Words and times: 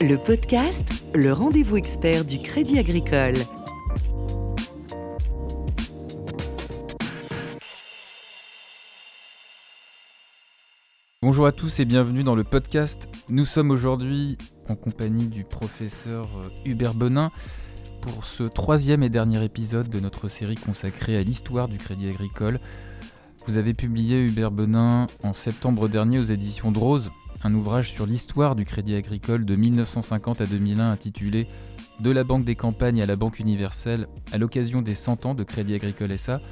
Le 0.00 0.16
podcast, 0.16 1.04
le 1.12 1.32
rendez-vous 1.32 1.76
expert 1.76 2.24
du 2.24 2.38
Crédit 2.38 2.78
Agricole. 2.78 3.34
Bonjour 11.20 11.46
à 11.46 11.52
tous 11.52 11.80
et 11.80 11.84
bienvenue 11.84 12.22
dans 12.22 12.36
le 12.36 12.44
podcast. 12.44 13.08
Nous 13.28 13.44
sommes 13.44 13.72
aujourd'hui 13.72 14.38
en 14.68 14.76
compagnie 14.76 15.26
du 15.26 15.42
professeur 15.42 16.28
euh, 16.38 16.48
Hubert 16.64 16.94
Benin 16.94 17.32
pour 18.00 18.24
ce 18.24 18.44
troisième 18.44 19.02
et 19.02 19.08
dernier 19.08 19.42
épisode 19.42 19.88
de 19.88 19.98
notre 19.98 20.28
série 20.28 20.54
consacrée 20.54 21.16
à 21.16 21.22
l'histoire 21.22 21.66
du 21.66 21.76
Crédit 21.76 22.08
Agricole. 22.08 22.60
Vous 23.48 23.56
avez 23.56 23.72
publié 23.72 24.26
Hubert 24.26 24.50
Benin 24.50 25.06
en 25.22 25.32
septembre 25.32 25.88
dernier 25.88 26.18
aux 26.18 26.24
éditions 26.24 26.70
de 26.70 26.78
Rose 26.78 27.10
un 27.42 27.54
ouvrage 27.54 27.92
sur 27.92 28.04
l'histoire 28.04 28.54
du 28.54 28.66
Crédit 28.66 28.94
Agricole 28.94 29.46
de 29.46 29.56
1950 29.56 30.42
à 30.42 30.46
2001 30.46 30.90
intitulé 30.90 31.48
De 31.98 32.10
la 32.10 32.24
Banque 32.24 32.44
des 32.44 32.56
campagnes 32.56 33.00
à 33.00 33.06
la 33.06 33.16
Banque 33.16 33.40
universelle 33.40 34.06
à 34.32 34.38
l'occasion 34.38 34.82
des 34.82 34.94
100 34.94 35.24
ans 35.24 35.34
de 35.34 35.44
Crédit 35.44 35.74
Agricole 35.74 36.18
SA 36.18 36.42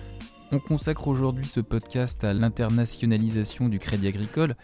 on 0.53 0.59
consacre 0.59 1.07
aujourd'hui 1.09 1.47
ce 1.47 1.61
podcast 1.61 2.25
à 2.25 2.33
l'internationalisation 2.33 3.69
du 3.69 3.79
crédit 3.79 4.09
agricole. 4.09 4.57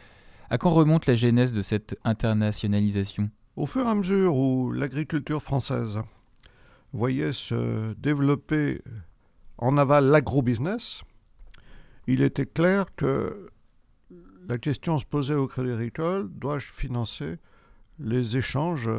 À 0.49 0.57
quand 0.57 0.71
remonte 0.71 1.05
la 1.05 1.15
genèse 1.15 1.53
de 1.53 1.61
cette 1.61 1.99
internationalisation? 2.03 3.29
Au 3.57 3.67
fur 3.67 3.85
et 3.85 3.91
à 3.91 3.95
mesure 3.95 4.35
où 4.37 4.73
l'agriculture 4.73 5.43
française 5.43 5.99
voyait 6.95 7.35
se 7.35 7.93
développer 7.95 8.81
en 9.59 9.77
aval 9.77 10.07
l'agro-business, 10.07 11.03
il 12.07 12.23
était 12.23 12.47
clair 12.47 12.95
que 12.95 13.49
la 14.49 14.59
question 14.59 14.99
se 14.99 15.05
posait 15.05 15.35
au 15.35 15.47
Crédit 15.47 15.71
Agricole, 15.71 16.29
dois-je 16.31 16.73
financer 16.73 17.37
les 17.99 18.37
échanges 18.37 18.91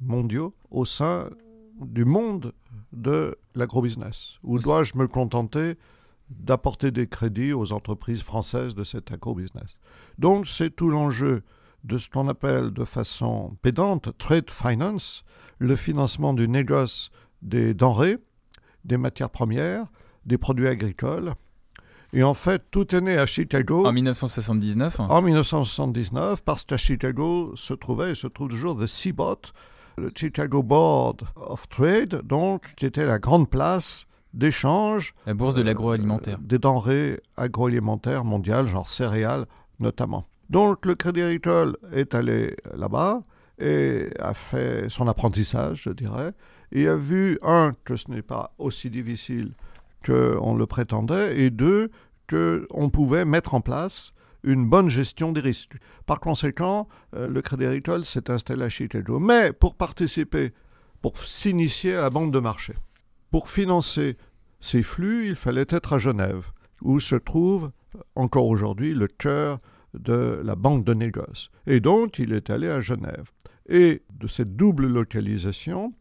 mondiaux 0.00 0.54
au 0.70 0.84
sein 0.84 1.30
du 1.80 2.04
monde 2.04 2.52
de 2.92 3.36
l'agro-business? 3.54 4.38
Ou 4.42 4.58
dois-je 4.58 4.96
me 4.96 5.08
contenter 5.08 5.74
d'apporter 6.30 6.90
des 6.90 7.06
crédits 7.06 7.52
aux 7.52 7.72
entreprises 7.72 8.22
françaises 8.22 8.74
de 8.74 8.84
cet 8.84 9.12
agro-business? 9.12 9.76
Donc 10.18 10.46
c'est 10.46 10.70
tout 10.70 10.88
l'enjeu 10.88 11.42
de 11.82 11.98
ce 11.98 12.08
qu'on 12.08 12.28
appelle 12.28 12.70
de 12.70 12.84
façon 12.84 13.56
pédante 13.62 14.16
trade 14.16 14.50
finance, 14.50 15.24
le 15.58 15.76
financement 15.76 16.32
du 16.32 16.48
négoce 16.48 17.10
des 17.42 17.74
denrées, 17.74 18.18
des 18.84 18.96
matières 18.96 19.30
premières, 19.30 19.86
des 20.24 20.38
produits 20.38 20.68
agricoles. 20.68 21.34
Et 22.16 22.22
en 22.22 22.32
fait, 22.32 22.62
tout 22.70 22.94
est 22.94 23.00
né 23.00 23.18
à 23.18 23.26
Chicago. 23.26 23.84
En 23.84 23.92
1979 23.92 25.00
En 25.00 25.20
1979, 25.20 26.42
parce 26.42 26.62
qu'à 26.62 26.76
Chicago 26.76 27.52
se 27.56 27.74
trouvait 27.74 28.12
et 28.12 28.14
se 28.14 28.28
trouve 28.28 28.48
toujours 28.48 28.78
the 28.78 28.86
CBOT, 28.86 29.52
le 29.98 30.12
Chicago 30.14 30.62
Board 30.62 31.22
of 31.34 31.68
Trade, 31.68 32.22
donc 32.24 32.72
qui 32.76 32.86
était 32.86 33.04
la 33.04 33.18
grande 33.18 33.50
place 33.50 34.06
d'échange. 34.32 35.12
La 35.26 35.34
bourse 35.34 35.54
de 35.54 35.62
euh, 35.62 35.64
l'agroalimentaire. 35.64 36.38
des 36.38 36.60
denrées 36.60 37.20
agroalimentaires 37.36 38.24
mondiales, 38.24 38.68
genre 38.68 38.88
céréales 38.88 39.46
notamment. 39.80 40.28
Donc 40.50 40.86
le 40.86 40.94
Crédit 40.94 41.22
Agricole 41.22 41.76
est 41.92 42.14
allé 42.14 42.56
là-bas 42.76 43.24
et 43.58 44.10
a 44.20 44.34
fait 44.34 44.88
son 44.88 45.08
apprentissage, 45.08 45.82
je 45.84 45.90
dirais, 45.90 46.32
et 46.70 46.86
a 46.86 46.94
vu, 46.94 47.40
un, 47.42 47.72
que 47.84 47.96
ce 47.96 48.08
n'est 48.12 48.22
pas 48.22 48.54
aussi 48.58 48.88
difficile 48.88 49.52
qu'on 50.04 50.54
le 50.54 50.66
prétendait, 50.66 51.40
et 51.40 51.50
deux, 51.50 51.90
qu'on 52.28 52.90
pouvait 52.90 53.24
mettre 53.24 53.54
en 53.54 53.60
place 53.60 54.12
une 54.42 54.68
bonne 54.68 54.88
gestion 54.88 55.32
des 55.32 55.40
risques. 55.40 55.76
Par 56.06 56.20
conséquent, 56.20 56.86
euh, 57.16 57.28
le 57.28 57.42
Crédit 57.42 57.64
Agricole 57.64 58.04
s'est 58.04 58.30
installé 58.30 58.64
à 58.64 58.68
Chicago. 58.68 59.18
Mais 59.18 59.52
pour 59.52 59.74
participer, 59.74 60.52
pour 61.00 61.18
s'initier 61.18 61.94
à 61.94 62.02
la 62.02 62.10
banque 62.10 62.30
de 62.30 62.38
marché, 62.38 62.74
pour 63.30 63.48
financer 63.48 64.16
ces 64.60 64.82
flux, 64.82 65.26
il 65.26 65.34
fallait 65.34 65.66
être 65.68 65.94
à 65.94 65.98
Genève, 65.98 66.46
où 66.82 67.00
se 67.00 67.16
trouve 67.16 67.70
encore 68.14 68.46
aujourd'hui 68.46 68.94
le 68.94 69.08
cœur 69.08 69.58
de 69.94 70.40
la 70.44 70.56
banque 70.56 70.84
de 70.84 70.94
négoce. 70.94 71.50
Et 71.66 71.80
donc, 71.80 72.18
il 72.18 72.32
est 72.32 72.50
allé 72.50 72.68
à 72.68 72.80
Genève. 72.80 73.30
Et 73.68 74.02
de 74.12 74.26
cette 74.26 74.56
double 74.56 74.86
localisation 74.86 75.94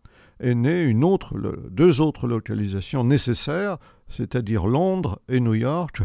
est 0.44 0.56
née 0.56 0.84
une 0.84 1.04
autre, 1.04 1.36
deux 1.70 2.02
autres 2.02 2.28
localisations 2.28 3.04
nécessaires, 3.04 3.78
c'est-à-dire 4.09 4.68
Londres 4.68 5.20
et 5.30 5.40
New 5.40 5.54
York, 5.56 6.02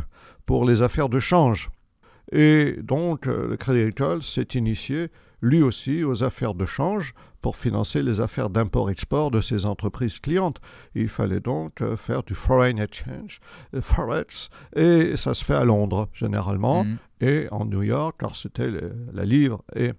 pour 0.47 0.65
les 0.65 0.83
affaires 0.83 1.09
de 1.09 1.19
change. 1.19 1.69
Et 2.33 2.77
donc, 2.83 3.27
le 3.27 3.57
Crédit 3.57 3.81
Agricole 3.81 4.23
s'est 4.23 4.49
initié 4.55 5.09
lui 5.41 5.63
aussi 5.63 6.03
aux 6.03 6.25
affaires 6.25 6.55
de 6.55 6.67
change 6.67 7.15
pour 7.41 7.57
financer 7.57 8.03
les 8.03 8.21
affaires 8.21 8.51
d'import-export 8.51 9.31
de 9.31 9.41
ses 9.41 9.67
entreprises 9.67 10.19
clientes. 10.19 10.61
Il 10.95 11.09
fallait 11.09 11.41
donc 11.41 11.81
euh, 11.81 11.97
faire 11.97 12.23
du 12.25 12.35
foreign 12.35 12.79
exchange, 12.79 13.41
euh, 13.75 13.81
forex, 13.81 14.51
et 14.75 15.17
ça 15.17 15.35
se 15.35 15.45
fait 15.45 15.55
à 15.55 15.65
Londres 15.65 16.09
généralement, 16.13 16.85
mhm. 16.85 16.99
et 17.21 17.47
en 17.53 17.65
New 17.65 17.83
York, 17.83 18.17
car 18.19 18.35
c'était 18.35 18.71
la 19.13 19.25
livre 19.25 19.63
et 19.77 19.93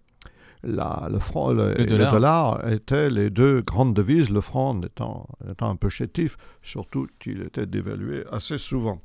la, 0.64 1.08
le, 1.12 1.20
franc, 1.20 1.52
le, 1.52 1.75
dollar. 1.86 2.68
étaient 2.70 3.09
les 3.09 3.30
deux 3.30 3.62
grandes 3.62 3.94
devises, 3.94 4.30
le 4.30 4.42
franc 4.42 4.81
étant, 4.81 5.28
étant 5.50 5.70
un 5.70 5.75
peu 5.75 5.90
chétif, 5.90 6.38
surtout 6.62 7.08
qu'il 7.20 7.42
était 7.42 7.66
dévalué 7.66 8.24
assez 8.31 8.58
souvent. 8.58 9.02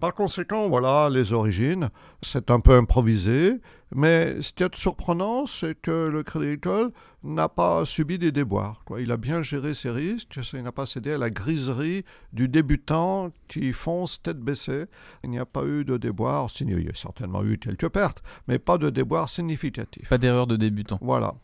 Par 0.00 0.14
conséquent, 0.14 0.68
voilà 0.68 1.08
les 1.10 1.32
origines. 1.32 1.90
C'est 2.22 2.50
un 2.50 2.60
peu 2.60 2.76
improvisé, 2.76 3.60
mais 3.94 4.40
ce 4.42 4.52
qui 4.52 4.62
est 4.62 4.74
surprenant, 4.74 5.46
c'est 5.46 5.80
que 5.80 6.08
le 6.08 6.22
Crédit 6.22 6.46
Agricole 6.46 6.90
n'a 7.22 7.48
pas 7.48 7.84
subi 7.84 8.18
des 8.18 8.32
déboires. 8.32 8.82
Quoi. 8.84 9.00
Il 9.00 9.10
a 9.10 9.16
bien 9.16 9.40
géré 9.42 9.72
ses 9.74 9.90
risques, 9.90 10.38
il 10.52 10.62
n'a 10.62 10.72
pas 10.72 10.86
cédé 10.86 11.12
à 11.12 11.18
la 11.18 11.30
griserie 11.30 12.04
du 12.32 12.48
débutant 12.48 13.30
qui 13.48 13.72
fonce 13.72 14.20
tête 14.22 14.38
baissée. 14.38 14.84
Il 15.22 15.30
n'y 15.30 15.38
a 15.38 15.46
pas 15.46 15.64
eu 15.64 15.84
de 15.84 15.96
déboires, 15.96 16.48
il 16.60 16.84
y 16.84 16.88
a 16.88 16.94
certainement 16.94 17.44
eu 17.44 17.58
quelques 17.58 17.88
pertes, 17.88 18.22
mais 18.48 18.58
pas 18.58 18.78
de 18.78 18.90
déboires 18.90 19.28
significatifs. 19.28 20.08
Pas 20.08 20.18
d'erreur 20.18 20.46
de 20.46 20.56
débutant. 20.56 20.98
Voilà. 21.00 21.34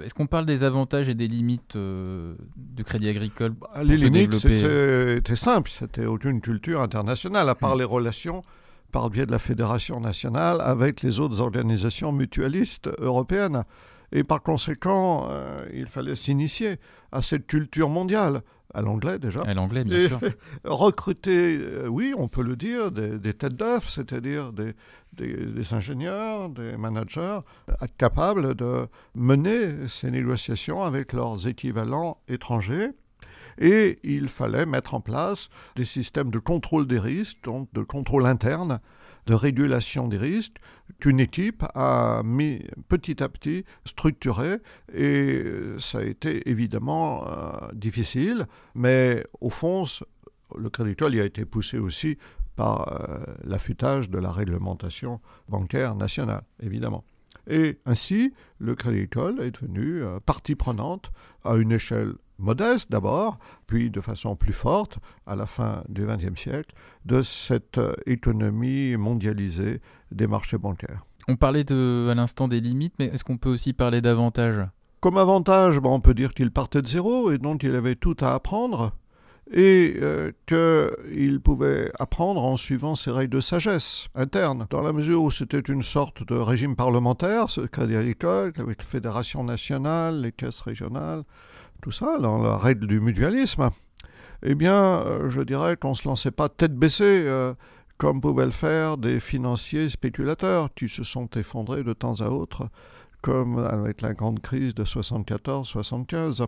Est-ce 0.00 0.14
qu'on 0.14 0.26
parle 0.26 0.46
des 0.46 0.64
avantages 0.64 1.08
et 1.08 1.14
des 1.14 1.28
limites 1.28 1.76
euh, 1.76 2.34
du 2.56 2.82
crédit 2.82 3.08
agricole 3.08 3.52
bah, 3.52 3.82
Les 3.84 3.96
limites, 3.96 4.34
c'était 4.34 5.36
simple. 5.36 5.70
C'était 5.70 6.06
aucune 6.06 6.40
culture 6.40 6.80
internationale, 6.80 7.48
à 7.48 7.54
part 7.54 7.76
hmm. 7.76 7.80
les 7.80 7.84
relations 7.84 8.42
par 8.90 9.04
le 9.04 9.10
biais 9.10 9.26
de 9.26 9.32
la 9.32 9.38
Fédération 9.38 10.00
nationale 10.00 10.60
avec 10.60 11.02
les 11.02 11.20
autres 11.20 11.40
organisations 11.40 12.12
mutualistes 12.12 12.90
européennes. 12.98 13.64
Et 14.12 14.24
par 14.24 14.42
conséquent, 14.42 15.28
euh, 15.30 15.58
il 15.72 15.86
fallait 15.86 16.14
s'initier 16.16 16.76
à 17.10 17.22
cette 17.22 17.46
culture 17.46 17.88
mondiale 17.88 18.42
à 18.74 18.82
l'anglais 18.82 19.18
déjà. 19.18 19.40
À 19.40 19.54
l'anglais, 19.54 19.84
bien 19.84 20.08
sûr. 20.08 20.20
recruter, 20.64 21.58
euh, 21.58 21.86
oui, 21.88 22.12
on 22.16 22.28
peut 22.28 22.42
le 22.42 22.56
dire, 22.56 22.90
des, 22.90 23.34
têtes 23.34 23.54
d'œufs, 23.54 23.88
c'est-à-dire 23.88 24.52
des, 24.52 24.72
des, 25.12 25.74
ingénieurs, 25.74 26.48
des 26.48 26.76
managers, 26.76 27.40
capables 27.98 28.54
de 28.54 28.86
mener 29.14 29.88
ces 29.88 30.10
négociations 30.10 30.82
avec 30.82 31.12
leurs 31.12 31.46
équivalents 31.46 32.18
étrangers. 32.28 32.90
Et 33.58 33.98
il 34.02 34.28
fallait 34.28 34.64
mettre 34.64 34.94
en 34.94 35.00
place 35.00 35.50
des 35.76 35.84
systèmes 35.84 36.30
de 36.30 36.38
contrôle 36.38 36.86
des 36.86 36.98
risques, 36.98 37.38
donc 37.44 37.68
de 37.74 37.82
contrôle 37.82 38.26
interne, 38.26 38.80
de 39.26 39.34
régulation 39.34 40.08
des 40.08 40.16
risques, 40.16 40.56
qu'une 41.00 41.20
équipe 41.20 41.64
a 41.74 42.22
mis 42.24 42.64
petit 42.88 43.22
à 43.22 43.28
petit 43.28 43.64
structuré 43.84 44.58
et 44.92 45.44
ça 45.78 45.98
a 45.98 46.02
été 46.02 46.48
évidemment 46.50 47.26
euh, 47.26 47.72
difficile, 47.72 48.46
mais 48.74 49.24
au 49.40 49.50
fond, 49.50 49.86
le 50.56 50.70
Crédit 50.70 51.20
a 51.20 51.24
été 51.24 51.44
poussé 51.44 51.78
aussi 51.78 52.18
par 52.56 52.88
euh, 52.88 53.18
l'affûtage 53.44 54.10
de 54.10 54.18
la 54.18 54.30
réglementation 54.30 55.20
bancaire 55.48 55.94
nationale, 55.94 56.42
évidemment. 56.60 57.04
Et 57.48 57.78
ainsi, 57.86 58.32
le 58.58 58.74
Crédit 58.74 58.96
Agricole 58.96 59.40
est 59.40 59.50
devenu 59.50 60.02
euh, 60.02 60.20
partie 60.20 60.54
prenante 60.54 61.10
à 61.44 61.56
une 61.56 61.72
échelle 61.72 62.14
modeste 62.38 62.90
d'abord, 62.90 63.38
puis 63.66 63.90
de 63.90 64.00
façon 64.00 64.36
plus 64.36 64.52
forte 64.52 64.98
à 65.26 65.36
la 65.36 65.46
fin 65.46 65.84
du 65.88 66.06
XXe 66.06 66.40
siècle, 66.40 66.74
de 67.04 67.22
cette 67.22 67.78
euh, 67.78 67.94
économie 68.06 68.96
mondialisée 68.96 69.80
des 70.10 70.26
marchés 70.26 70.58
bancaires. 70.58 71.04
On 71.28 71.36
parlait 71.36 71.64
de, 71.64 72.08
à 72.10 72.14
l'instant 72.14 72.48
des 72.48 72.60
limites, 72.60 72.94
mais 72.98 73.06
est-ce 73.06 73.24
qu'on 73.24 73.38
peut 73.38 73.50
aussi 73.50 73.72
parler 73.72 74.00
d'avantages? 74.00 74.66
Comme 75.00 75.18
avantage, 75.18 75.80
on 75.82 76.00
peut 76.00 76.14
dire 76.14 76.34
qu'il 76.34 76.50
partait 76.50 76.82
de 76.82 76.86
zéro 76.86 77.30
et 77.32 77.38
donc 77.38 77.62
il 77.62 77.74
avait 77.74 77.96
tout 77.96 78.16
à 78.20 78.34
apprendre 78.34 78.92
et 79.52 79.96
euh, 80.00 80.32
qu'il 80.46 81.40
pouvait 81.40 81.92
apprendre 81.98 82.42
en 82.42 82.56
suivant 82.56 82.94
ses 82.94 83.10
règles 83.10 83.34
de 83.34 83.40
sagesse 83.40 84.08
interne, 84.14 84.66
dans 84.70 84.80
la 84.80 84.92
mesure 84.92 85.22
où 85.22 85.30
c'était 85.30 85.60
une 85.60 85.82
sorte 85.82 86.26
de 86.26 86.34
régime 86.34 86.74
parlementaire, 86.74 87.50
ce 87.50 87.60
Crédit 87.60 87.96
Agricole, 87.96 88.52
avec 88.56 88.78
la 88.78 88.84
Fédération 88.84 89.44
nationale, 89.44 90.22
les 90.22 90.32
caisses 90.32 90.62
régionales, 90.62 91.22
tout 91.82 91.92
ça, 91.92 92.18
dans 92.18 92.38
la 92.38 92.56
règle 92.56 92.86
du 92.86 93.00
mutualisme. 93.00 93.70
Eh 94.42 94.54
bien, 94.54 94.74
euh, 94.74 95.28
je 95.28 95.42
dirais 95.42 95.76
qu'on 95.76 95.90
ne 95.90 95.94
se 95.94 96.08
lançait 96.08 96.30
pas 96.30 96.48
tête 96.48 96.74
baissée, 96.74 97.24
euh, 97.26 97.52
comme 97.98 98.20
pouvaient 98.20 98.46
le 98.46 98.52
faire 98.52 98.96
des 98.96 99.20
financiers 99.20 99.90
spéculateurs 99.90 100.70
qui 100.74 100.88
se 100.88 101.04
sont 101.04 101.28
effondrés 101.36 101.84
de 101.84 101.92
temps 101.92 102.20
à 102.20 102.28
autre 102.28 102.68
comme 103.22 103.58
avec 103.58 104.02
la 104.02 104.12
grande 104.12 104.40
crise 104.40 104.74
de 104.74 104.84
74-75. 104.84 106.46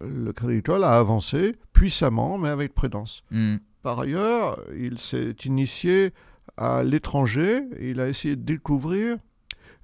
Le 0.00 0.32
Crédit 0.32 0.52
Agricole 0.54 0.84
a 0.84 0.98
avancé 0.98 1.54
puissamment, 1.72 2.38
mais 2.38 2.48
avec 2.48 2.74
prudence. 2.74 3.22
Hmm. 3.30 3.56
Par 3.82 4.00
ailleurs, 4.00 4.60
il 4.76 4.98
s'est 4.98 5.36
initié 5.44 6.12
à 6.56 6.82
l'étranger, 6.82 7.62
il 7.80 8.00
a 8.00 8.08
essayé 8.08 8.34
de 8.34 8.42
découvrir 8.42 9.18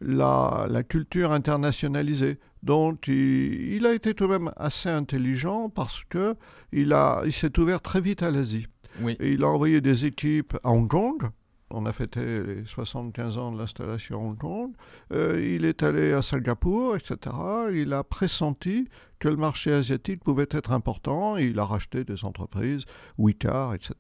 la, 0.01 0.67
la 0.69 0.83
culture 0.83 1.33
internationalisée. 1.33 2.39
Donc 2.63 3.07
il, 3.09 3.75
il, 3.75 3.87
a 3.87 3.95
été 3.95 4.15
tout 4.15 4.27
de 4.27 4.33
même 4.33 4.51
assez 4.57 4.89
intelligent 4.89 5.69
parce 5.69 6.03
que 6.09 6.35
il, 6.73 6.93
a, 6.93 7.23
il 7.25 7.33
s'est 7.33 7.59
ouvert 7.59 7.81
très 7.81 8.01
vite 8.01 8.23
à 8.23 8.31
l'Asie. 8.31 8.67
Oui. 9.01 9.17
Et 9.21 9.33
il 9.33 9.45
a 9.45 9.49
envoyé 9.49 9.81
des 9.81 10.07
équipes 10.07 10.57
à 10.65 10.71
Hong 10.71 10.89
Kong. 10.89 11.23
On 11.71 11.87
a 11.87 11.93
fêté 11.93 12.43
les 12.43 12.65
75 12.67 13.39
ans 13.39 13.51
de 13.51 13.59
l'installation 13.59 14.21
à 14.21 14.23
Hong 14.23 14.39
Kong. 14.39 14.73
Il 15.11 15.65
est 15.65 15.83
allé 15.83 16.13
à 16.13 16.23
Singapour, 16.23 16.95
etc. 16.95 17.35
Il 17.73 17.93
a 17.93 18.05
pressenti 18.05 18.89
que 19.19 19.29
le 19.29 19.37
marché 19.37 19.73
asiatique 19.73 20.23
pouvait 20.23 20.47
être 20.51 20.73
important. 20.73 21.39
Il 21.39 21.59
a 21.59 21.65
racheté 21.65 22.05
des 22.05 22.25
entreprises, 22.27 22.85
Wicar, 23.17 23.75
etc., 23.75 23.95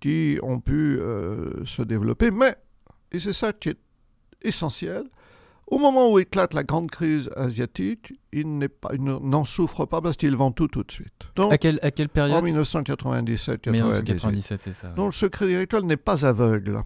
qui 0.00 0.38
ont 0.42 0.58
pu 0.58 0.98
euh, 0.98 1.64
se 1.66 1.82
développer. 1.82 2.30
Mais, 2.30 2.56
et 3.12 3.18
c'est 3.18 3.34
ça 3.34 3.52
qui 3.52 3.68
est 3.68 3.78
essentiel, 4.40 5.04
au 5.66 5.78
moment 5.78 6.10
où 6.12 6.18
éclate 6.18 6.54
la 6.54 6.62
grande 6.62 6.90
crise 6.90 7.30
asiatique, 7.36 8.12
il 8.32 8.58
n'en 8.98 9.44
souffre 9.44 9.86
pas 9.86 10.00
parce 10.00 10.16
qu'il 10.16 10.36
vend 10.36 10.52
tout 10.52 10.68
tout 10.68 10.82
de 10.82 10.92
suite. 10.92 11.12
Donc, 11.36 11.52
À 11.52 11.58
quelle, 11.58 11.78
à 11.82 11.90
quelle 11.90 12.06
en 12.06 12.10
période 12.10 12.44
1997, 12.44 13.66
1997, 13.68 14.60
c'est 14.62 14.74
ça. 14.74 14.88
ouais. 14.88 14.94
donc 14.94 15.14
ce 15.14 15.26
Crédit 15.26 15.54
Agricole 15.54 15.84
n'est 15.84 15.96
pas 15.96 16.26
aveugle. 16.26 16.82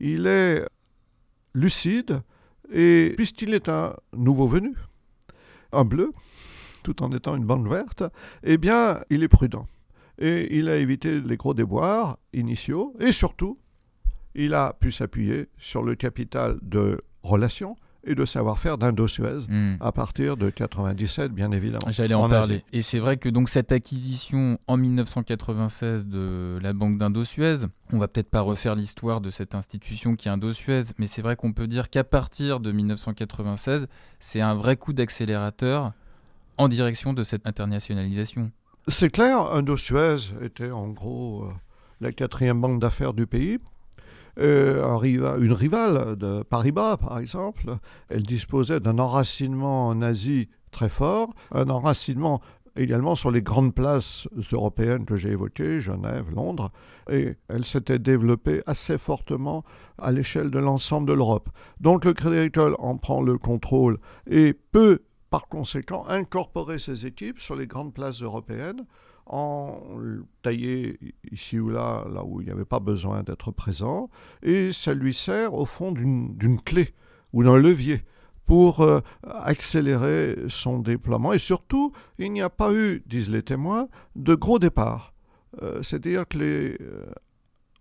Il 0.00 0.26
est 0.26 0.64
lucide 1.54 2.22
et 2.72 3.12
puisqu'il 3.16 3.54
est 3.54 3.68
un 3.68 3.94
nouveau 4.16 4.46
venu, 4.48 4.74
un 5.72 5.84
bleu, 5.84 6.12
tout 6.82 7.02
en 7.02 7.12
étant 7.12 7.36
une 7.36 7.44
banque 7.44 7.68
verte, 7.68 8.02
eh 8.42 8.58
bien, 8.58 9.00
il 9.10 9.22
est 9.22 9.28
prudent. 9.28 9.66
Et 10.18 10.58
il 10.58 10.68
a 10.68 10.76
évité 10.76 11.20
les 11.20 11.36
gros 11.36 11.54
déboires 11.54 12.18
initiaux 12.32 12.94
et 13.00 13.12
surtout, 13.12 13.58
il 14.34 14.54
a 14.54 14.72
pu 14.78 14.90
s'appuyer 14.90 15.48
sur 15.58 15.82
le 15.82 15.94
capital 15.94 16.58
de 16.62 17.00
relations 17.22 17.76
et 18.04 18.14
de 18.14 18.24
savoir-faire 18.24 18.78
d'Indo-Suez 18.78 19.46
Hmm. 19.48 19.74
à 19.80 19.92
partir 19.92 20.36
de 20.36 20.50
97, 20.50 21.32
bien 21.32 21.52
évidemment. 21.52 21.78
J'allais 21.90 22.14
en, 22.14 22.24
en 22.24 22.28
parler. 22.28 22.54
Asie. 22.56 22.64
Et 22.72 22.82
c'est 22.82 22.98
vrai 22.98 23.16
que 23.16 23.28
donc 23.28 23.48
cette 23.48 23.70
acquisition 23.72 24.58
en 24.66 24.76
1996 24.76 26.06
de 26.06 26.58
la 26.62 26.72
banque 26.72 26.98
d'Indo-Suez, 26.98 27.58
on 27.92 27.98
va 27.98 28.08
peut-être 28.08 28.30
pas 28.30 28.40
refaire 28.40 28.74
l'histoire 28.74 29.20
de 29.20 29.30
cette 29.30 29.54
institution 29.54 30.16
qui 30.16 30.28
est 30.28 30.30
Indo-Suez, 30.32 30.84
mais 30.98 31.06
c'est 31.06 31.22
vrai 31.22 31.36
qu'on 31.36 31.52
peut 31.52 31.66
dire 31.66 31.90
qu'à 31.90 32.04
partir 32.04 32.60
de 32.60 32.72
1996, 32.72 33.86
c'est 34.18 34.40
un 34.40 34.54
vrai 34.54 34.76
coup 34.76 34.92
d'accélérateur 34.92 35.92
en 36.58 36.68
direction 36.68 37.12
de 37.12 37.22
cette 37.22 37.46
internationalisation. 37.46 38.50
C'est 38.88 39.10
clair, 39.10 39.38
Indo-Suez 39.52 40.32
était 40.42 40.70
en 40.70 40.88
gros 40.88 41.44
euh, 41.44 41.52
la 42.00 42.12
quatrième 42.12 42.60
banque 42.60 42.80
d'affaires 42.80 43.12
du 43.14 43.26
pays. 43.26 43.58
Euh, 44.38 45.36
une 45.38 45.52
rivale 45.52 46.16
de 46.16 46.42
Paribas, 46.42 46.96
par 46.96 47.18
exemple. 47.18 47.76
Elle 48.08 48.22
disposait 48.22 48.80
d'un 48.80 48.98
enracinement 48.98 49.88
en 49.88 50.00
Asie 50.02 50.48
très 50.70 50.88
fort, 50.88 51.34
un 51.50 51.68
enracinement 51.68 52.40
également 52.76 53.14
sur 53.14 53.30
les 53.30 53.42
grandes 53.42 53.74
places 53.74 54.28
européennes 54.52 55.04
que 55.04 55.16
j'ai 55.16 55.30
évoquées, 55.30 55.80
Genève, 55.80 56.30
Londres, 56.34 56.70
et 57.10 57.36
elle 57.48 57.64
s'était 57.64 57.98
développée 57.98 58.62
assez 58.66 58.96
fortement 58.96 59.64
à 59.98 60.12
l'échelle 60.12 60.50
de 60.50 60.58
l'ensemble 60.58 61.06
de 61.06 61.12
l'Europe. 61.12 61.50
Donc 61.80 62.04
le 62.04 62.14
Crédit 62.14 62.36
Agricole 62.36 62.76
en 62.78 62.96
prend 62.96 63.20
le 63.20 63.36
contrôle 63.36 63.98
et 64.26 64.54
peut 64.54 65.02
par 65.28 65.48
conséquent 65.48 66.06
incorporer 66.08 66.78
ses 66.78 67.06
équipes 67.06 67.40
sur 67.40 67.56
les 67.56 67.66
grandes 67.66 67.94
places 67.94 68.22
européennes 68.22 68.86
en 69.26 69.80
taillé 70.42 70.98
ici 71.30 71.58
ou 71.58 71.70
là, 71.70 72.04
là 72.12 72.24
où 72.24 72.40
il 72.40 72.46
n'y 72.46 72.52
avait 72.52 72.64
pas 72.64 72.80
besoin 72.80 73.22
d'être 73.22 73.50
présent, 73.50 74.10
et 74.42 74.72
ça 74.72 74.94
lui 74.94 75.14
sert 75.14 75.54
au 75.54 75.64
fond 75.64 75.92
d'une 75.92 76.60
clé 76.64 76.94
ou 77.32 77.44
d'un 77.44 77.56
levier 77.56 78.02
pour 78.44 78.80
euh, 78.80 79.00
accélérer 79.22 80.36
son 80.48 80.78
déploiement. 80.78 81.32
Et 81.32 81.38
surtout, 81.38 81.92
il 82.18 82.32
n'y 82.32 82.42
a 82.42 82.50
pas 82.50 82.72
eu, 82.72 83.02
disent 83.06 83.30
les 83.30 83.42
témoins, 83.42 83.88
de 84.16 84.34
gros 84.34 84.58
départs. 84.58 85.14
Euh, 85.62 85.82
C'est-à-dire 85.82 86.26
que 86.26 86.38
les 86.38 86.76
euh, 86.80 87.06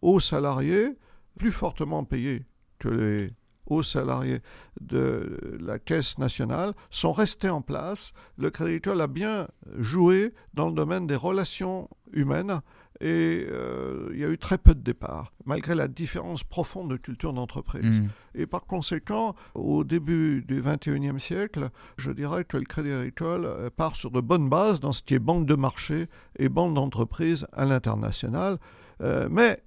hauts 0.01 0.19
salariés, 0.19 0.97
plus 1.37 1.51
fortement 1.51 2.03
payés 2.03 2.45
que 2.79 2.89
les 2.89 3.31
hauts 3.71 3.83
salariés 3.83 4.39
de 4.79 5.57
la 5.59 5.79
Caisse 5.79 6.17
nationale, 6.17 6.73
sont 6.89 7.13
restés 7.13 7.49
en 7.49 7.61
place. 7.61 8.13
Le 8.37 8.49
Crédit 8.49 8.71
Agricole 8.71 9.01
a 9.01 9.07
bien 9.07 9.47
joué 9.77 10.33
dans 10.53 10.67
le 10.67 10.73
domaine 10.73 11.07
des 11.07 11.15
relations 11.15 11.89
humaines 12.13 12.61
et 13.01 13.47
euh, 13.49 14.09
il 14.13 14.19
y 14.19 14.23
a 14.23 14.29
eu 14.29 14.37
très 14.37 14.59
peu 14.59 14.75
de 14.75 14.79
départs, 14.79 15.33
malgré 15.45 15.73
la 15.73 15.87
différence 15.87 16.43
profonde 16.43 16.91
de 16.91 16.97
culture 16.97 17.33
d'entreprise. 17.33 18.01
Hmm. 18.01 18.09
Et 18.35 18.45
par 18.45 18.65
conséquent, 18.65 19.35
au 19.55 19.83
début 19.83 20.43
du 20.47 20.61
XXIe 20.61 21.19
siècle, 21.19 21.71
je 21.97 22.11
dirais 22.11 22.45
que 22.45 22.57
le 22.57 22.63
Crédit 22.63 22.91
Agricole 22.91 23.45
euh, 23.45 23.69
part 23.75 23.95
sur 23.95 24.11
de 24.11 24.21
bonnes 24.21 24.49
bases 24.49 24.79
dans 24.79 24.91
ce 24.91 25.01
qui 25.01 25.15
est 25.15 25.19
banque 25.19 25.47
de 25.47 25.55
marché 25.55 26.07
et 26.37 26.47
banque 26.47 26.75
d'entreprise 26.75 27.47
à 27.53 27.65
l'international. 27.65 28.59
Euh, 29.01 29.27
mais 29.31 29.63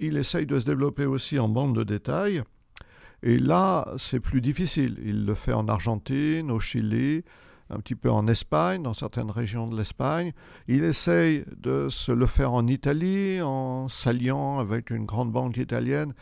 il 0.00 0.16
essaye 0.16 0.46
de 0.46 0.58
se 0.58 0.64
développer 0.64 1.04
aussi 1.04 1.38
en 1.38 1.48
banque 1.48 1.76
de 1.76 1.84
détail. 1.84 2.42
Et 3.22 3.38
là, 3.38 3.92
c'est 3.98 4.20
plus 4.20 4.40
difficile. 4.40 4.98
Il 5.04 5.26
le 5.26 5.34
fait 5.34 5.52
en 5.52 5.68
Argentine, 5.68 6.50
au 6.50 6.60
Chili, 6.60 7.24
un 7.70 7.80
petit 7.80 7.94
peu 7.94 8.10
en 8.10 8.26
Espagne, 8.28 8.82
dans 8.82 8.94
certaines 8.94 9.30
régions 9.30 9.66
de 9.66 9.76
l'Espagne. 9.76 10.32
Il 10.68 10.84
essaye 10.84 11.44
de 11.56 11.88
se 11.88 12.12
le 12.12 12.26
faire 12.26 12.52
en 12.52 12.66
Italie, 12.66 13.40
en 13.42 13.88
s'alliant 13.88 14.58
avec 14.58 14.90
une 14.90 15.04
grande 15.04 15.32
banque 15.32 15.56
italienne 15.56 16.14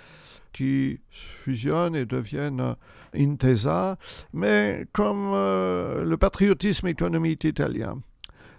qui 0.52 1.00
fusionnent 1.10 1.96
et 1.96 2.06
deviennent 2.06 2.60
euh, 2.60 2.74
Intesa. 3.14 3.98
Mais 4.32 4.86
comme 4.92 5.32
euh, 5.34 6.02
le 6.02 6.16
patriotisme 6.16 6.86
économique 6.86 7.44
italien 7.44 8.00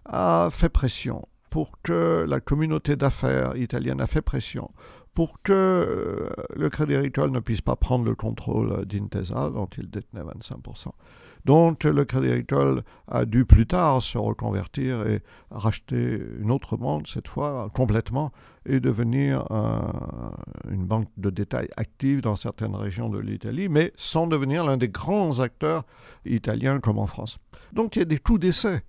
a 0.06 0.50
fait 0.52 0.70
pression 0.70 1.28
pour 1.50 1.82
que 1.82 2.26
la 2.28 2.40
communauté 2.40 2.96
d'affaires 2.96 3.56
italienne 3.56 4.02
a 4.02 4.08
fait 4.08 4.22
pression 4.22 4.72
pour 5.14 5.42
que 5.42 5.52
euh, 5.52 6.30
le 6.56 6.70
Crédit 6.70 6.96
Agricole 6.96 7.32
ne 7.32 7.40
puisse 7.40 7.62
pas 7.62 7.76
prendre 7.76 8.06
le 8.06 8.14
contrôle 8.14 8.86
d'Intesa, 8.86 9.50
dont 9.50 9.66
il 9.78 9.90
détenait 9.90 10.22
25%. 10.22 10.90
Donc 11.46 11.86
le 11.86 12.06
Crédit 12.06 12.28
Agricole 12.30 12.84
a 13.08 13.26
dû 13.26 13.44
plus 13.46 13.66
tard 13.66 14.04
se 14.04 14.20
reconvertir 14.20 15.08
et 15.08 15.24
racheter 15.50 16.22
une 16.40 16.52
autre 16.52 16.78
banque, 16.78 17.08
cette 17.08 17.28
fois 17.28 17.72
complètement, 17.74 18.32
et 18.68 18.80
devenir 18.80 19.52
un- 19.52 20.34
une 20.70 20.86
banque 20.86 21.08
de 21.18 21.32
détail 21.32 21.68
active 21.78 22.22
dans 22.22 22.36
certaines 22.36 22.76
régions 22.76 23.10
de 23.10 23.18
l'Italie, 23.18 23.70
mais 23.70 23.94
sans 23.96 24.28
devenir 24.28 24.66
l'un 24.66 24.78
des 24.78 24.90
grands 24.90 25.40
acteurs 25.40 25.84
italiens 26.26 26.80
comme 26.80 27.00
en 27.00 27.08
France. 27.08 27.40
Donc 27.74 27.96
il 27.96 28.00
y 28.00 28.02
a 28.04 28.06
des 28.06 28.20
coups 28.20 28.42
d'essai. 28.42 28.82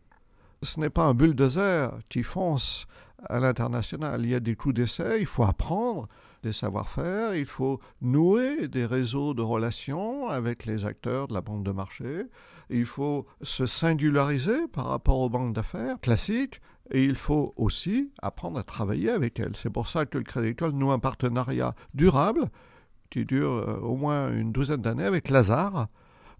Ce 0.63 0.81
n'est 0.81 0.91
pas 0.91 1.05
un 1.05 1.15
bulldozer 1.15 1.93
qui 2.09 2.23
fonce 2.23 2.87
à 3.25 3.41
l'international. 3.41 4.25
Il 4.25 4.31
y 4.31 4.35
a 4.35 4.41
des 4.41 4.57
coups 4.57 4.75
d'essai, 4.75 5.19
il 5.21 5.27
faut 5.27 5.45
apprendre 5.45 6.09
des 6.43 6.53
savoir-faire, 6.53 7.35
il 7.35 7.47
faut 7.47 7.81
nouer 8.01 8.69
des 8.69 8.87
réseaux 8.87 9.35
de 9.35 9.43
relations 9.43 10.29
avec 10.29 10.67
les 10.67 10.85
acteurs 10.85 11.29
de 11.29 11.35
la 11.35 11.41
banque 11.41 11.65
de 11.65 11.73
marché, 11.73 12.27
il 12.71 12.87
faut 12.87 13.27
se 13.43 13.67
singulariser 13.67 14.69
par 14.69 14.87
rapport 14.87 15.19
aux 15.19 15.29
banques 15.29 15.55
d'affaires 15.55 15.99
classiques, 16.01 16.61
et 16.91 17.05
il 17.05 17.17
faut 17.17 17.55
aussi 17.57 18.13
apprendre 18.23 18.59
à 18.59 18.63
travailler 18.63 19.11
avec 19.11 19.41
elles. 19.41 19.57
C'est 19.57 19.71
pour 19.71 19.89
ça 19.89 20.07
que 20.07 20.17
le 20.17 20.25
Crédit 20.25 20.49
Agricole 20.49 20.73
noue 20.73 20.91
un 20.91 20.99
partenariat 20.99 21.75
durable 21.93 22.49
qui 23.11 23.25
dure 23.25 23.51
euh, 23.51 23.79
au 23.81 23.97
moins 23.97 24.33
une 24.33 24.53
douzaine 24.53 24.81
d'années 24.81 25.05
avec 25.05 25.29
Lazare 25.29 25.89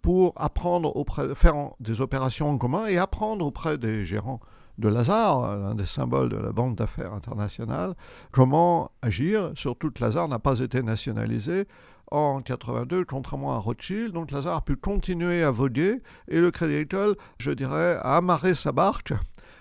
pour 0.09 0.33
apprendre 0.37 0.95
faire 1.35 1.73
des 1.81 2.01
opérations 2.01 2.49
en 2.49 2.57
commun 2.57 2.87
et 2.87 2.97
apprendre 2.97 3.45
auprès 3.45 3.77
des 3.77 4.07
gérants 4.07 4.41
de 4.79 4.89
Lazare, 4.89 5.59
l'un 5.59 5.75
des 5.75 5.85
symboles 5.85 6.31
de 6.31 6.39
la 6.39 6.51
banque 6.51 6.77
d'affaires 6.77 7.13
internationale, 7.13 7.95
comment 8.31 8.91
agir. 9.03 9.53
Surtout 9.55 9.91
que 9.91 10.01
Lazare 10.03 10.27
n'a 10.29 10.39
pas 10.39 10.61
été 10.61 10.83
nationalisé 10.83 11.67
en 12.11 12.41
82, 12.41 13.05
contrairement 13.05 13.55
à 13.55 13.59
Rothschild. 13.59 14.13
Donc 14.13 14.31
Lazare 14.31 14.57
a 14.57 14.63
pu 14.63 14.77
continuer 14.77 15.43
à 15.43 15.51
voguer 15.51 16.01
et 16.29 16.41
le 16.41 16.51
Crédit 16.51 16.77
Agricole, 16.77 17.15
je 17.39 17.51
dirais, 17.51 17.99
a 18.01 18.17
amarré 18.17 18.55
sa 18.55 18.73
barque 18.73 19.13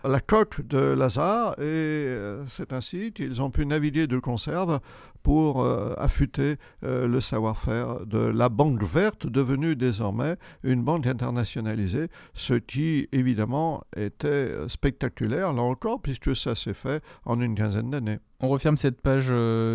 la 0.03 0.19
coque 0.19 0.65
de 0.67 0.77
Lazare 0.77 1.53
et 1.59 1.63
euh, 1.63 2.45
c'est 2.47 2.73
ainsi 2.73 3.11
qu'ils 3.11 3.41
ont 3.41 3.49
pu 3.49 3.65
naviguer 3.65 4.07
de 4.07 4.19
conserve 4.19 4.79
pour 5.23 5.61
euh, 5.61 5.93
affûter 5.97 6.57
euh, 6.83 7.07
le 7.07 7.19
savoir-faire 7.19 8.05
de 8.05 8.19
la 8.19 8.49
banque 8.49 8.83
verte 8.83 9.27
devenue 9.27 9.75
désormais 9.75 10.37
une 10.63 10.83
banque 10.83 11.07
internationalisée, 11.07 12.07
ce 12.33 12.53
qui 12.53 13.09
évidemment 13.11 13.83
était 13.95 14.51
spectaculaire 14.67 15.53
là 15.53 15.61
encore 15.61 16.01
puisque 16.01 16.35
ça 16.35 16.55
s'est 16.55 16.73
fait 16.73 17.03
en 17.25 17.41
une 17.41 17.55
quinzaine 17.55 17.89
d'années. 17.89 18.19
On 18.39 18.49
referme 18.49 18.77
cette 18.77 19.01
page 19.01 19.29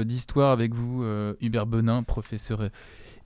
d'histoire 0.07 0.53
avec 0.53 0.73
vous, 0.73 1.05
Hubert 1.41 1.67
Benin, 1.67 2.05
professeur 2.05 2.69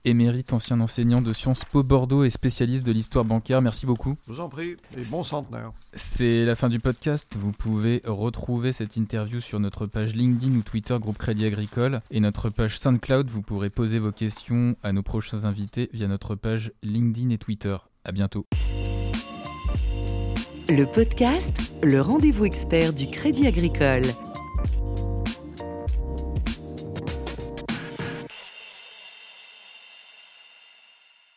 émérite 0.07 0.53
ancien 0.53 0.79
enseignant 0.79 1.21
de 1.21 1.33
Sciences 1.33 1.65
Po 1.65 1.83
Bordeaux 1.83 2.23
et 2.23 2.29
spécialiste 2.29 2.85
de 2.85 2.91
l'histoire 2.91 3.25
bancaire. 3.25 3.61
Merci 3.61 3.85
beaucoup. 3.85 4.17
Je 4.27 4.33
vous 4.33 4.39
en 4.39 4.49
prie, 4.49 4.77
et 4.97 5.01
bon 5.11 5.23
centenaire. 5.23 5.71
C'est 5.93 6.45
la 6.45 6.55
fin 6.55 6.69
du 6.69 6.79
podcast. 6.79 7.35
Vous 7.37 7.51
pouvez 7.51 8.01
retrouver 8.05 8.71
cette 8.71 8.95
interview 8.95 9.41
sur 9.41 9.59
notre 9.59 9.85
page 9.85 10.15
LinkedIn 10.15 10.55
ou 10.55 10.63
Twitter 10.63 10.97
Groupe 10.99 11.17
Crédit 11.17 11.45
Agricole 11.45 12.01
et 12.11 12.19
notre 12.19 12.49
page 12.49 12.79
SoundCloud. 12.79 13.29
Vous 13.29 13.41
pourrez 13.41 13.69
poser 13.69 13.99
vos 13.99 14.11
questions 14.11 14.75
à 14.83 14.93
nos 14.93 15.03
prochains 15.03 15.45
invités 15.45 15.89
via 15.93 16.07
notre 16.07 16.35
page 16.35 16.71
LinkedIn 16.83 17.29
et 17.29 17.37
Twitter. 17.37 17.77
À 18.05 18.11
bientôt. 18.11 18.45
Le 20.69 20.83
podcast, 20.85 21.73
le 21.81 22.01
rendez-vous 22.01 22.45
expert 22.45 22.93
du 22.93 23.07
Crédit 23.07 23.47
Agricole. 23.47 24.03